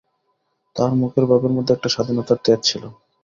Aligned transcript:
তাহার 0.75 0.93
মুখের 0.95 1.25
ভাবের 1.29 1.51
মধ্যে 1.53 1.71
একটা 1.73 1.89
স্বাধীনতার 1.89 2.39
তেজ 2.45 2.59
ছিল। 2.63 2.83